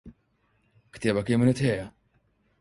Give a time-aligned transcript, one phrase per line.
[0.93, 1.87] کتێبەکەی منت هەیە؟